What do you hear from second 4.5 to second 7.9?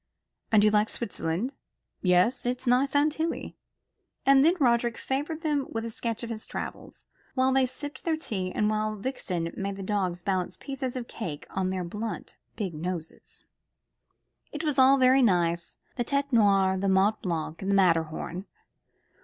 Roderick favoured them with a sketch of his travels, while they